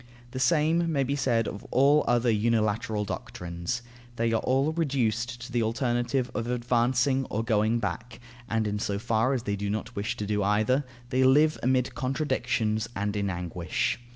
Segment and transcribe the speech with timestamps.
[0.31, 3.83] The same may be said of all other unilateral doctrines.
[4.15, 8.19] They are all reduced to the alternative of advancing or of going back,
[8.49, 11.93] and in so far as they do not wish to do either, they live amid
[11.93, 13.99] contradictions and in anguish.